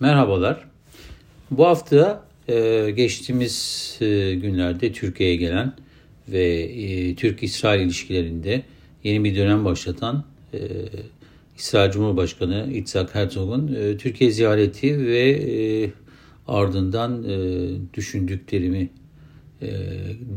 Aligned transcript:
Merhabalar. 0.00 0.64
Bu 1.50 1.66
hafta 1.66 2.24
e, 2.48 2.90
geçtiğimiz 2.96 3.96
e, 4.00 4.34
günlerde 4.34 4.92
Türkiye'ye 4.92 5.36
gelen 5.36 5.72
ve 6.28 6.44
e, 6.62 7.14
Türk-İsrail 7.14 7.80
ilişkilerinde 7.80 8.62
yeni 9.04 9.24
bir 9.24 9.36
dönem 9.36 9.64
başlatan 9.64 10.24
İsrail 11.58 11.90
Cumhurbaşkanı 11.90 12.72
İtzhak 12.72 13.14
Herzog'un 13.14 13.66
Türkiye 13.98 14.30
ziyareti 14.30 15.06
ve 15.06 15.90
ardından 16.48 17.24
düşündüklerimi 17.94 18.88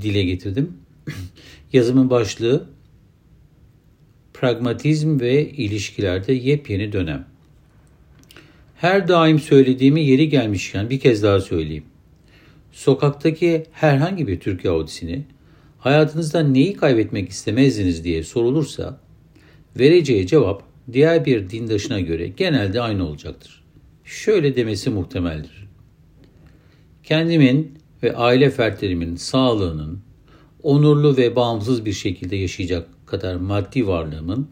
dile 0.01 0.23
getirdim. 0.23 0.73
Yazımın 1.73 2.09
başlığı 2.09 2.69
Pragmatizm 4.33 5.19
ve 5.19 5.49
ilişkilerde 5.49 6.33
yepyeni 6.33 6.91
dönem. 6.91 7.32
Her 8.83 9.07
daim 9.07 9.39
söylediğimi 9.39 10.01
yeri 10.01 10.29
gelmişken 10.29 10.89
bir 10.89 10.99
kez 10.99 11.23
daha 11.23 11.39
söyleyeyim. 11.39 11.83
Sokaktaki 12.71 13.63
herhangi 13.71 14.27
bir 14.27 14.39
Türk 14.39 14.65
Yahudisini 14.65 15.23
hayatınızda 15.79 16.43
neyi 16.43 16.73
kaybetmek 16.73 17.29
istemezdiniz 17.29 18.03
diye 18.03 18.23
sorulursa 18.23 18.99
vereceği 19.79 20.27
cevap 20.27 20.63
diğer 20.93 21.25
bir 21.25 21.49
dindaşına 21.49 21.99
göre 21.99 22.27
genelde 22.27 22.81
aynı 22.81 23.07
olacaktır. 23.07 23.63
Şöyle 24.03 24.55
demesi 24.55 24.89
muhtemeldir. 24.89 25.67
Kendimin 27.03 27.77
ve 28.03 28.15
aile 28.15 28.49
fertlerimin 28.49 29.15
sağlığının 29.15 29.99
onurlu 30.63 31.17
ve 31.17 31.35
bağımsız 31.35 31.85
bir 31.85 31.93
şekilde 31.93 32.35
yaşayacak 32.35 32.87
kadar 33.05 33.35
maddi 33.35 33.87
varlığımın 33.87 34.49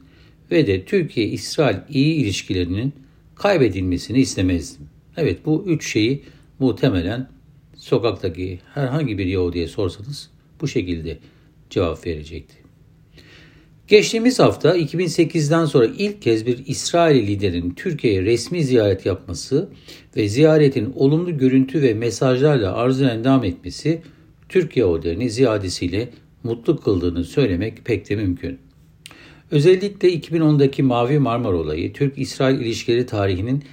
ve 0.51 0.67
de 0.67 0.85
Türkiye-İsrail 0.85 1.77
iyi 1.89 2.15
ilişkilerinin 2.15 2.93
kaybedilmesini 3.41 4.19
istemezdim. 4.19 4.87
Evet 5.17 5.45
bu 5.45 5.63
üç 5.67 5.91
şeyi 5.91 6.23
muhtemelen 6.59 7.29
sokaktaki 7.75 8.59
herhangi 8.73 9.17
bir 9.17 9.25
Yahudi'ye 9.25 9.67
sorsanız 9.67 10.29
bu 10.61 10.67
şekilde 10.67 11.17
cevap 11.69 12.05
verecekti. 12.05 12.55
Geçtiğimiz 13.87 14.39
hafta 14.39 14.77
2008'den 14.77 15.65
sonra 15.65 15.85
ilk 15.85 16.21
kez 16.21 16.45
bir 16.45 16.65
İsrail 16.67 17.27
liderin 17.27 17.73
Türkiye'ye 17.75 18.21
resmi 18.21 18.63
ziyaret 18.63 19.05
yapması 19.05 19.69
ve 20.17 20.29
ziyaretin 20.29 20.93
olumlu 20.95 21.37
görüntü 21.37 21.81
ve 21.81 21.93
mesajlarla 21.93 22.73
arzu 22.73 23.05
endam 23.05 23.43
etmesi 23.43 24.01
Türk 24.49 24.77
Yahudilerini 24.77 25.29
ziyadesiyle 25.29 26.09
mutlu 26.43 26.79
kıldığını 26.79 27.23
söylemek 27.23 27.85
pek 27.85 28.09
de 28.09 28.15
mümkün. 28.15 28.59
Özellikle 29.51 30.13
2010'daki 30.13 30.83
Mavi 30.83 31.19
Marmara 31.19 31.57
olayı 31.57 31.93
Türk-İsrail 31.93 32.59
ilişkileri 32.59 33.05
tarihinin 33.05 33.63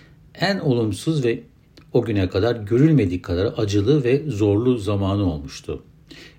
en 0.40 0.58
olumsuz 0.58 1.24
ve 1.24 1.40
o 1.92 2.04
güne 2.04 2.28
kadar 2.28 2.56
görülmedik 2.56 3.24
kadar 3.24 3.54
acılı 3.56 4.04
ve 4.04 4.22
zorlu 4.26 4.78
zamanı 4.78 5.32
olmuştu. 5.32 5.82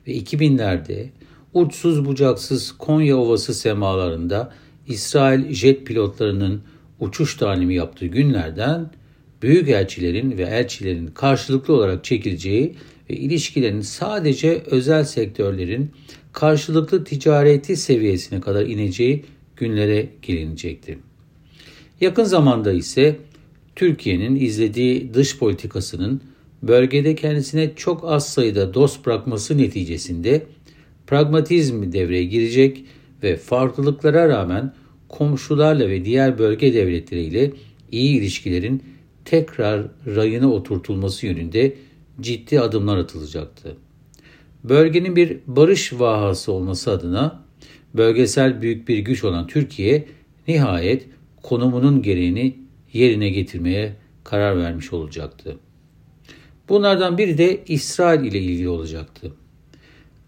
Ve 0.07 0.17
2000'lerde 0.17 1.05
uçsuz 1.53 2.05
bucaksız 2.05 2.71
Konya 2.77 3.17
Ovası 3.17 3.53
semalarında 3.53 4.53
İsrail 4.87 5.53
jet 5.53 5.87
pilotlarının 5.87 6.61
uçuş 6.99 7.35
talimi 7.35 7.75
yaptığı 7.75 8.05
günlerden 8.05 8.91
büyük 9.41 9.69
elçilerin 9.69 10.37
ve 10.37 10.43
elçilerin 10.43 11.07
karşılıklı 11.07 11.73
olarak 11.73 12.03
çekileceği 12.03 12.75
ve 13.09 13.13
ilişkilerin 13.15 13.81
sadece 13.81 14.63
özel 14.65 15.03
sektörlerin 15.03 15.91
karşılıklı 16.39 17.03
ticareti 17.03 17.75
seviyesine 17.75 18.41
kadar 18.41 18.65
ineceği 18.65 19.25
günlere 19.55 20.09
gelinecekti. 20.21 20.99
Yakın 22.01 22.23
zamanda 22.23 22.71
ise 22.71 23.15
Türkiye'nin 23.75 24.35
izlediği 24.35 25.13
dış 25.13 25.37
politikasının 25.37 26.21
bölgede 26.63 27.15
kendisine 27.15 27.75
çok 27.75 28.03
az 28.11 28.29
sayıda 28.29 28.73
dost 28.73 29.05
bırakması 29.05 29.57
neticesinde 29.57 30.45
pragmatizm 31.07 31.91
devreye 31.91 32.23
girecek 32.23 32.85
ve 33.23 33.37
farklılıklara 33.37 34.29
rağmen 34.29 34.73
komşularla 35.09 35.89
ve 35.89 36.05
diğer 36.05 36.37
bölge 36.37 36.73
devletleriyle 36.73 37.51
iyi 37.91 38.17
ilişkilerin 38.17 38.83
tekrar 39.25 39.87
rayına 40.05 40.51
oturtulması 40.51 41.25
yönünde 41.25 41.75
ciddi 42.21 42.59
adımlar 42.59 42.97
atılacaktı. 42.97 43.75
Bölgenin 44.63 45.15
bir 45.15 45.37
barış 45.47 45.93
vahası 45.93 46.51
olması 46.51 46.91
adına 46.91 47.43
bölgesel 47.93 48.61
büyük 48.61 48.87
bir 48.87 48.97
güç 48.97 49.23
olan 49.23 49.47
Türkiye 49.47 50.05
nihayet 50.47 51.05
konumunun 51.43 52.01
gereğini 52.01 52.55
yerine 52.93 53.29
getirmeye 53.29 53.95
karar 54.23 54.57
vermiş 54.57 54.93
olacaktı. 54.93 55.57
Bunlardan 56.69 57.17
biri 57.17 57.37
de 57.37 57.63
İsrail 57.67 58.23
ile 58.23 58.39
ilgili 58.39 58.69
olacaktı. 58.69 59.31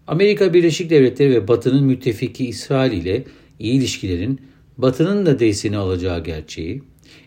Amerika 0.06 0.54
Birleşik 0.54 0.90
Devletleri 0.90 1.30
ve 1.30 1.48
Batı'nın 1.48 1.84
müttefiki 1.84 2.46
İsrail 2.46 2.92
ile 2.92 3.24
iyi 3.58 3.74
ilişkilerin 3.74 4.40
Batı'nın 4.78 5.26
da 5.26 5.38
desteğini 5.38 5.76
alacağı 5.76 6.24
gerçeği, 6.24 6.82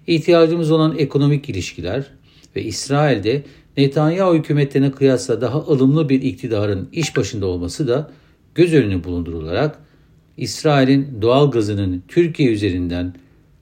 ihtiyacımız 0.07 0.71
olan 0.71 0.97
ekonomik 0.97 1.49
ilişkiler 1.49 2.11
ve 2.55 2.63
İsrail'de 2.63 3.43
Netanyahu 3.77 4.35
hükümetlerine 4.35 4.91
kıyasla 4.91 5.41
daha 5.41 5.57
ılımlı 5.59 6.09
bir 6.09 6.21
iktidarın 6.21 6.89
iş 6.91 7.17
başında 7.17 7.45
olması 7.45 7.87
da 7.87 8.11
göz 8.55 8.73
önüne 8.73 9.03
bulundurularak 9.03 9.79
İsrail'in 10.37 11.21
doğal 11.21 11.51
gazının 11.51 12.03
Türkiye 12.07 12.51
üzerinden 12.51 13.15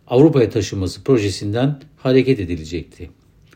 Avrupa'ya 0.08 0.50
taşınması 0.50 1.04
projesinden 1.04 1.80
hareket 1.98 2.40
edilecekti. 2.40 3.10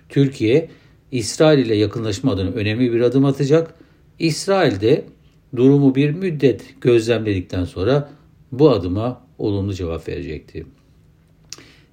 Türkiye, 0.09 0.69
İsrail 1.12 1.66
ile 1.66 1.75
yakınlaşma 1.75 2.31
adına 2.31 2.50
önemli 2.50 2.94
bir 2.94 3.01
adım 3.01 3.25
atacak. 3.25 3.73
İsrail 4.19 4.81
de 4.81 5.06
durumu 5.56 5.96
bir 5.96 6.09
müddet 6.12 6.81
gözlemledikten 6.81 7.66
sonra 7.66 8.09
bu 8.51 8.69
adıma 8.69 9.22
olumlu 9.38 9.73
cevap 9.73 10.07
verecekti. 10.07 10.66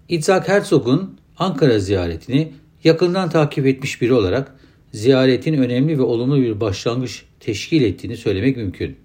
İtzhak 0.08 0.48
Herzog'un 0.48 1.18
Ankara 1.38 1.78
ziyaretini 1.78 2.52
yakından 2.84 3.30
takip 3.30 3.66
etmiş 3.66 4.02
biri 4.02 4.12
olarak 4.12 4.54
ziyaretin 4.92 5.54
önemli 5.54 5.98
ve 5.98 6.02
olumlu 6.02 6.40
bir 6.40 6.60
başlangıç 6.60 7.22
teşkil 7.40 7.82
ettiğini 7.82 8.16
söylemek 8.16 8.56
mümkün. 8.56 8.96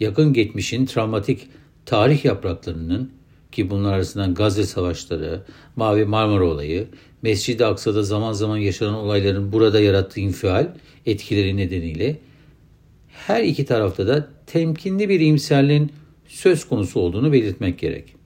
Yakın 0.00 0.32
geçmişin 0.32 0.86
travmatik 0.86 1.48
tarih 1.86 2.24
yapraklarının 2.24 3.10
ki 3.52 3.70
bunlar 3.70 3.92
arasından 3.92 4.34
Gazze 4.34 4.64
Savaşları, 4.64 5.42
Mavi 5.76 6.04
Marmara 6.04 6.44
Olayı, 6.44 6.86
Mescid-i 7.22 7.64
Aksa'da 7.64 8.02
zaman 8.02 8.32
zaman 8.32 8.56
yaşanan 8.56 8.94
olayların 8.94 9.52
burada 9.52 9.80
yarattığı 9.80 10.20
infial 10.20 10.74
etkileri 11.06 11.56
nedeniyle 11.56 12.16
her 13.08 13.42
iki 13.42 13.64
tarafta 13.64 14.06
da 14.06 14.28
temkinli 14.46 15.08
bir 15.08 15.20
imserliğin 15.20 15.92
söz 16.26 16.68
konusu 16.68 17.00
olduğunu 17.00 17.32
belirtmek 17.32 17.78
gerek. 17.78 18.17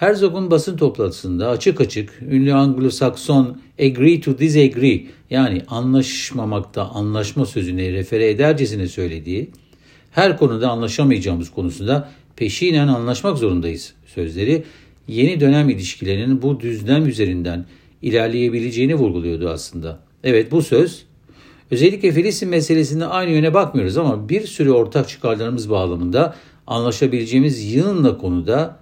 Herzog'un 0.00 0.50
basın 0.50 0.76
toplantısında 0.76 1.48
açık 1.48 1.80
açık 1.80 2.22
ünlü 2.22 2.50
Anglo-Sakson 2.50 3.56
agree 3.80 4.20
to 4.20 4.38
disagree 4.38 5.06
yani 5.30 5.62
anlaşmamakta 5.68 6.88
anlaşma 6.88 7.46
sözüne 7.46 7.92
refere 7.92 8.30
edercesine 8.30 8.88
söylediği 8.88 9.50
her 10.10 10.38
konuda 10.38 10.70
anlaşamayacağımız 10.70 11.50
konusunda 11.50 12.10
peşinen 12.36 12.88
anlaşmak 12.88 13.38
zorundayız 13.38 13.94
sözleri 14.06 14.64
yeni 15.08 15.40
dönem 15.40 15.68
ilişkilerinin 15.68 16.42
bu 16.42 16.60
düzlem 16.60 17.06
üzerinden 17.06 17.66
ilerleyebileceğini 18.02 18.94
vurguluyordu 18.94 19.48
aslında. 19.48 19.98
Evet 20.24 20.52
bu 20.52 20.62
söz 20.62 21.04
özellikle 21.70 22.12
Filistin 22.12 22.48
meselesinde 22.48 23.06
aynı 23.06 23.30
yöne 23.30 23.54
bakmıyoruz 23.54 23.96
ama 23.96 24.28
bir 24.28 24.46
sürü 24.46 24.70
ortak 24.70 25.08
çıkarlarımız 25.08 25.70
bağlamında 25.70 26.34
anlaşabileceğimiz 26.66 27.74
yığınla 27.74 28.18
konuda 28.18 28.80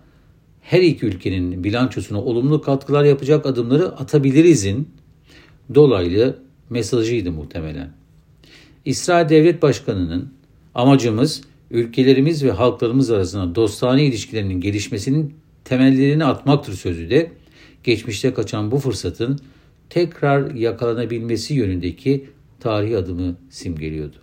her 0.68 0.80
iki 0.80 1.06
ülkenin 1.06 1.64
bilançosuna 1.64 2.22
olumlu 2.22 2.62
katkılar 2.62 3.04
yapacak 3.04 3.46
adımları 3.46 3.88
atabilirizin 3.88 4.88
dolaylı 5.74 6.38
mesajıydı 6.70 7.32
muhtemelen. 7.32 7.91
İsrail 8.84 9.28
Devlet 9.28 9.62
Başkanı'nın 9.62 10.32
amacımız 10.74 11.42
ülkelerimiz 11.70 12.44
ve 12.44 12.50
halklarımız 12.50 13.10
arasında 13.10 13.54
dostane 13.54 14.04
ilişkilerinin 14.04 14.60
gelişmesinin 14.60 15.34
temellerini 15.65 16.24
atmaktır 16.24 16.72
sözü 16.72 17.10
de 17.10 17.32
geçmişte 17.84 18.34
kaçan 18.34 18.71
bu 18.71 18.78
fırsatın 18.78 19.38
tekrar 19.91 20.54
yakalanabilmesi 20.54 21.54
yönündeki 21.54 22.24
tarihi 22.60 22.97
adımı 22.97 23.36
simgeliyordu. 23.50 24.16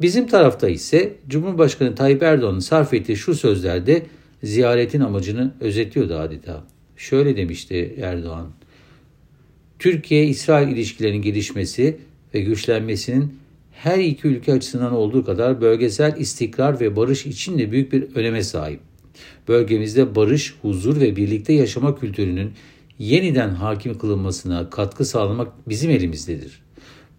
Bizim 0.00 0.26
tarafta 0.26 0.68
ise 0.68 1.14
Cumhurbaşkanı 1.28 1.94
Tayyip 1.94 2.22
Erdoğan'ın 2.22 2.58
sarf 2.58 2.94
ettiği 2.94 3.16
şu 3.16 3.34
sözlerde 3.34 4.06
ziyaretin 4.46 5.00
amacını 5.00 5.54
özetliyordu 5.60 6.14
adeta. 6.14 6.64
Şöyle 6.96 7.36
demişti 7.36 7.94
Erdoğan. 8.02 8.50
Türkiye-İsrail 9.78 10.68
ilişkilerinin 10.68 11.22
gelişmesi 11.22 11.96
ve 12.34 12.40
güçlenmesinin 12.40 13.34
her 13.72 13.98
iki 13.98 14.28
ülke 14.28 14.52
açısından 14.52 14.92
olduğu 14.92 15.24
kadar 15.24 15.60
bölgesel 15.60 16.16
istikrar 16.18 16.80
ve 16.80 16.96
barış 16.96 17.26
için 17.26 17.58
de 17.58 17.72
büyük 17.72 17.92
bir 17.92 18.02
öneme 18.14 18.42
sahip. 18.42 18.80
Bölgemizde 19.48 20.14
barış, 20.14 20.54
huzur 20.62 21.00
ve 21.00 21.16
birlikte 21.16 21.52
yaşama 21.52 21.98
kültürünün 21.98 22.52
yeniden 22.98 23.50
hakim 23.50 23.98
kılınmasına 23.98 24.70
katkı 24.70 25.04
sağlamak 25.04 25.68
bizim 25.68 25.90
elimizdedir. 25.90 26.62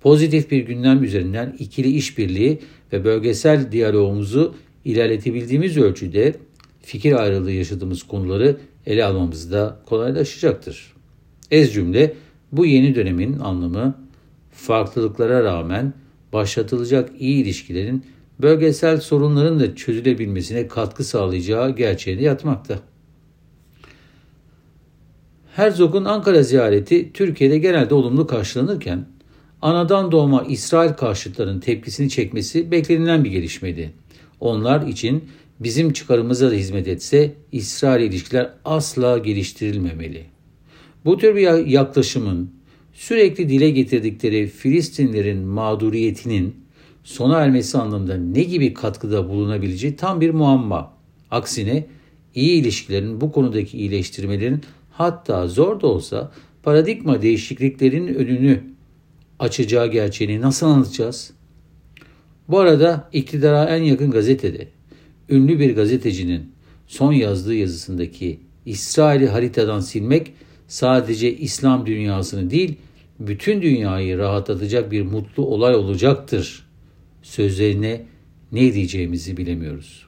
Pozitif 0.02 0.52
bir 0.52 0.60
gündem 0.60 1.04
üzerinden 1.04 1.56
ikili 1.60 1.90
işbirliği 1.90 2.60
ve 2.94 3.06
bölgesel 3.06 3.72
diyalogumuzu 3.72 4.56
ilerletebildiğimiz 4.86 5.78
ölçüde 5.78 6.36
fikir 6.88 7.14
ayrılığı 7.14 7.52
yaşadığımız 7.52 8.04
konuları 8.04 8.58
ele 8.86 9.06
almamız 9.06 9.52
da 9.52 9.80
kolaylaşacaktır. 9.86 10.94
Ez 11.52 11.74
cümle 11.74 12.14
bu 12.52 12.66
yeni 12.66 12.96
dönemin 12.96 13.40
anlamı 13.40 13.96
farklılıklara 14.52 15.44
rağmen 15.44 15.94
başlatılacak 16.34 17.10
iyi 17.20 17.44
ilişkilerin 17.44 18.06
bölgesel 18.42 19.02
sorunların 19.02 19.60
da 19.60 19.76
çözülebilmesine 19.76 20.68
katkı 20.68 21.04
sağlayacağı 21.04 21.76
gerçeğini 21.76 22.24
yatmakta. 22.24 22.80
Herzog'un 25.56 26.06
Ankara 26.06 26.44
ziyareti 26.44 27.14
Türkiye'de 27.14 27.58
genelde 27.58 27.94
olumlu 27.94 28.28
karşılanırken 28.28 29.06
anadan 29.62 30.12
doğma 30.12 30.44
İsrail 30.44 30.94
karşıtlarının 30.94 31.60
tepkisini 31.60 32.10
çekmesi 32.10 32.72
beklenilen 32.72 33.24
bir 33.24 33.30
gelişmeydi. 33.30 33.94
Onlar 34.40 34.88
için 34.88 35.30
bizim 35.60 35.94
çıkarımıza 35.94 36.52
da 36.52 36.56
hizmet 36.56 36.88
etse 36.88 37.34
İsrail 37.52 38.04
ilişkiler 38.04 38.54
asla 38.66 39.18
geliştirilmemeli. 39.18 40.26
Bu 41.06 41.18
tür 41.18 41.36
bir 41.36 41.66
yaklaşımın 41.66 42.52
sürekli 42.94 43.50
dile 43.50 43.70
getirdikleri 43.70 44.48
Filistinlerin 44.48 45.40
mağduriyetinin 45.40 46.56
sona 47.04 47.40
ermesi 47.40 47.78
anlamında 47.78 48.18
ne 48.18 48.44
gibi 48.44 48.74
katkıda 48.74 49.30
bulunabileceği 49.30 49.96
tam 49.96 50.22
bir 50.22 50.30
muamma. 50.30 50.94
Aksine 51.32 51.86
iyi 52.36 52.62
ilişkilerin 52.62 53.22
bu 53.22 53.32
konudaki 53.32 53.78
iyileştirmelerin 53.78 54.62
hatta 54.92 55.48
zor 55.48 55.82
da 55.82 55.88
olsa 55.88 56.32
paradigma 56.64 57.22
değişikliklerin 57.22 58.08
önünü 58.08 58.64
açacağı 59.40 59.92
gerçeğini 59.92 60.42
nasıl 60.42 60.68
anlatacağız? 60.68 61.32
Bu 62.48 62.60
arada 62.60 63.10
iktidara 63.14 63.66
en 63.66 63.84
yakın 63.84 64.12
gazetede 64.12 64.77
ünlü 65.30 65.60
bir 65.60 65.76
gazetecinin 65.76 66.52
son 66.88 67.14
yazdığı 67.14 67.56
yazısındaki 67.56 68.40
İsrail'i 68.66 69.28
haritadan 69.28 69.80
silmek 69.80 70.34
sadece 70.68 71.38
İslam 71.38 71.86
dünyasını 71.86 72.50
değil 72.50 72.76
bütün 73.20 73.62
dünyayı 73.62 74.18
rahatlatacak 74.18 74.92
bir 74.92 75.02
mutlu 75.02 75.46
olay 75.46 75.76
olacaktır. 75.76 76.68
Sözlerine 77.24 78.06
ne 78.52 78.74
diyeceğimizi 78.74 79.38
bilemiyoruz. 79.38 80.08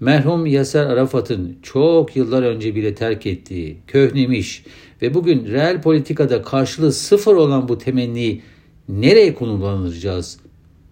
Merhum 0.00 0.46
Yaser 0.46 0.86
Arafat'ın 0.86 1.56
çok 1.62 2.16
yıllar 2.16 2.42
önce 2.42 2.74
bile 2.74 2.94
terk 2.94 3.26
ettiği, 3.26 3.76
köhnemiş 3.86 4.64
ve 5.02 5.14
bugün 5.14 5.46
reel 5.46 5.82
politikada 5.82 6.42
karşılığı 6.42 6.92
sıfır 6.92 7.34
olan 7.34 7.68
bu 7.68 7.78
temenniyi 7.78 8.42
nereye 8.88 9.34
konumlandıracağız 9.34 10.40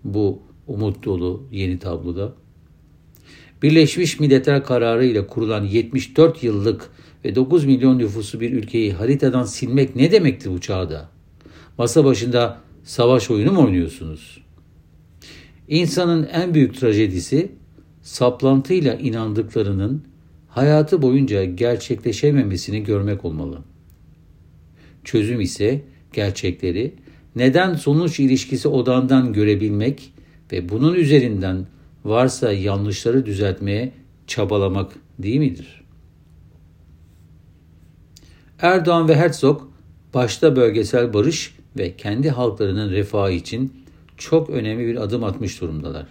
bu 0.05 0.43
umut 0.67 1.05
dolu 1.05 1.43
yeni 1.52 1.79
tabloda? 1.79 2.34
Birleşmiş 3.62 4.20
Milletler 4.20 4.64
kararı 4.64 5.05
ile 5.05 5.26
kurulan 5.26 5.64
74 5.64 6.43
yıllık 6.43 6.91
ve 7.25 7.35
9 7.35 7.64
milyon 7.64 7.99
nüfusu 7.99 8.41
bir 8.41 8.53
ülkeyi 8.53 8.93
haritadan 8.93 9.44
silmek 9.44 9.97
ne 9.97 10.12
demekti 10.12 10.50
bu 10.50 10.61
çağda? 10.61 11.08
Masa 11.79 12.05
başında 12.05 12.58
savaş 12.85 13.31
oyunu 13.31 13.53
mu 13.53 13.64
oynuyorsunuz? 13.64 14.43
İnsanın 15.69 16.29
en 16.32 16.55
büyük 16.55 16.81
trajedisi 16.81 17.53
saplantıyla 18.03 18.94
inandıklarının 18.94 20.03
hayatı 20.49 21.03
boyunca 21.03 21.44
gerçekleşememesini 21.44 22.85
görmek 22.85 23.25
olmalı. 23.25 23.58
Çözüm 25.05 25.41
ise 25.41 25.82
gerçekleri 26.12 26.94
neden 27.37 27.75
sonuç 27.75 28.20
ilişkisi 28.20 28.69
odağından 28.69 29.32
görebilmek 29.32 30.12
ve 30.53 30.69
bunun 30.69 30.94
üzerinden 30.94 31.67
varsa 32.08 32.53
yanlışları 32.53 33.26
düzeltmeye 33.26 33.93
çabalamak 34.26 34.93
değil 35.19 35.38
midir? 35.38 35.82
Erdoğan 38.61 39.08
ve 39.08 39.17
Herzog 39.17 39.62
başta 40.14 40.56
bölgesel 40.56 41.14
barış 41.14 41.55
ve 41.76 41.97
kendi 41.97 42.31
halklarının 42.31 42.91
refahı 42.91 43.32
için 43.32 43.73
çok 44.17 44.50
önemli 44.50 44.87
bir 44.87 44.97
adım 44.97 45.25
atmış 45.25 45.61
durumdalar. 45.61 46.06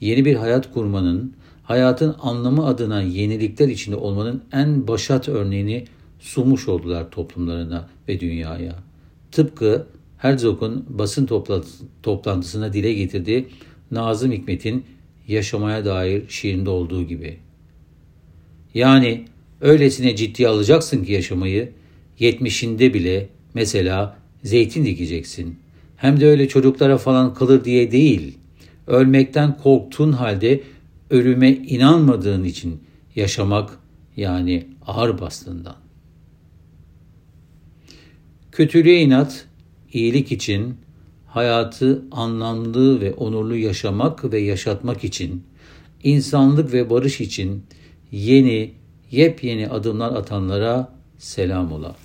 Yeni 0.00 0.24
bir 0.24 0.34
hayat 0.34 0.72
kurmanın, 0.74 1.34
hayatın 1.62 2.16
anlamı 2.20 2.66
adına 2.66 3.02
yenilikler 3.02 3.68
içinde 3.68 3.96
olmanın 3.96 4.42
en 4.52 4.88
başat 4.88 5.28
örneğini 5.28 5.84
sunmuş 6.20 6.68
oldular 6.68 7.10
toplumlarına 7.10 7.88
ve 8.08 8.20
dünyaya. 8.20 8.74
Tıpkı 9.32 9.86
Herzog'un 10.18 10.86
basın 10.88 11.28
toplantısına 12.02 12.72
dile 12.72 12.92
getirdiği 12.92 13.48
Nazım 13.90 14.32
Hikmet'in 14.32 14.84
yaşamaya 15.28 15.84
dair 15.84 16.22
şiirinde 16.28 16.70
olduğu 16.70 17.06
gibi. 17.06 17.38
Yani 18.74 19.24
öylesine 19.60 20.16
ciddiye 20.16 20.48
alacaksın 20.48 21.04
ki 21.04 21.12
yaşamayı, 21.12 21.72
yetmişinde 22.18 22.94
bile 22.94 23.28
mesela 23.54 24.18
zeytin 24.42 24.84
dikeceksin. 24.84 25.58
Hem 25.96 26.20
de 26.20 26.26
öyle 26.26 26.48
çocuklara 26.48 26.98
falan 26.98 27.34
kalır 27.34 27.64
diye 27.64 27.92
değil. 27.92 28.38
Ölmekten 28.86 29.56
korktuğun 29.56 30.12
halde 30.12 30.60
ölüme 31.10 31.50
inanmadığın 31.50 32.44
için 32.44 32.80
yaşamak 33.16 33.78
yani 34.16 34.66
ağır 34.86 35.20
bastığından. 35.20 35.76
Kötülüğe 38.52 39.00
inat, 39.00 39.46
iyilik 39.92 40.32
için, 40.32 40.74
hayatı 41.28 42.02
anlamlı 42.10 43.00
ve 43.00 43.14
onurlu 43.14 43.56
yaşamak 43.56 44.32
ve 44.32 44.38
yaşatmak 44.38 45.04
için, 45.04 45.44
insanlık 46.02 46.72
ve 46.72 46.90
barış 46.90 47.20
için 47.20 47.64
yeni, 48.10 48.74
yepyeni 49.10 49.68
adımlar 49.68 50.12
atanlara 50.12 50.92
selam 51.18 51.72
ola. 51.72 51.96